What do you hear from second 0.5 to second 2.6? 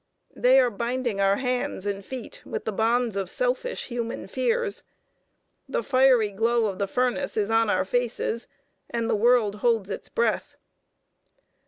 are binding our hands and feet